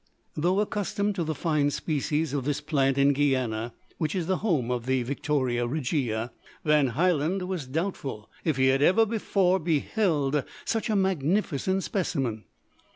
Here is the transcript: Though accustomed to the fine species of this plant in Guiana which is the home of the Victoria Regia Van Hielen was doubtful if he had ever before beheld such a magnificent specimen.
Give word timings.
Though 0.35 0.59
accustomed 0.61 1.13
to 1.13 1.23
the 1.23 1.35
fine 1.35 1.69
species 1.69 2.33
of 2.33 2.43
this 2.43 2.59
plant 2.59 2.97
in 2.97 3.13
Guiana 3.13 3.75
which 3.99 4.15
is 4.15 4.25
the 4.25 4.37
home 4.37 4.71
of 4.71 4.87
the 4.87 5.03
Victoria 5.03 5.67
Regia 5.67 6.31
Van 6.65 6.93
Hielen 6.93 7.45
was 7.47 7.67
doubtful 7.67 8.27
if 8.43 8.57
he 8.57 8.69
had 8.69 8.81
ever 8.81 9.05
before 9.05 9.59
beheld 9.59 10.43
such 10.65 10.89
a 10.89 10.95
magnificent 10.95 11.83
specimen. 11.83 12.45